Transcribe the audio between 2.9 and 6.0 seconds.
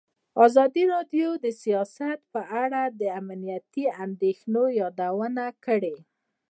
د امنیتي اندېښنو یادونه کړې.